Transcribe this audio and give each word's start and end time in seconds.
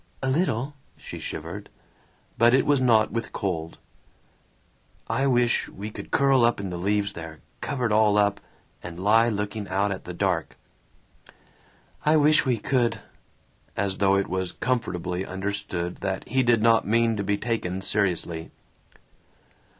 "A 0.23 0.31
little." 0.31 0.73
She 0.97 1.19
shivered. 1.19 1.69
But 2.35 2.55
it 2.55 2.65
was 2.65 2.81
not 2.81 3.11
with 3.11 3.31
cold. 3.31 3.77
"I 5.07 5.27
wish 5.27 5.69
we 5.69 5.91
could 5.91 6.09
curl 6.09 6.43
up 6.43 6.59
in 6.59 6.71
the 6.71 6.77
leaves 6.77 7.13
there, 7.13 7.39
covered 7.61 7.91
all 7.91 8.17
up, 8.17 8.41
and 8.81 8.99
lie 9.03 9.29
looking 9.29 9.67
out 9.67 9.91
at 9.91 10.05
the 10.05 10.13
dark." 10.15 10.57
"I 12.03 12.15
wish 12.17 12.47
we 12.47 12.57
could." 12.57 12.99
As 13.77 13.99
though 13.99 14.15
it 14.15 14.27
was 14.27 14.53
comfortably 14.53 15.23
understood 15.23 15.97
that 15.97 16.27
he 16.27 16.41
did 16.41 16.63
not 16.63 16.87
mean 16.87 17.15
to 17.15 17.23
be 17.23 17.37
taken 17.37 17.79
seriously. 17.79 18.49